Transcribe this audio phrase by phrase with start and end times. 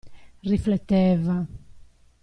[0.51, 1.45] Rifletteva.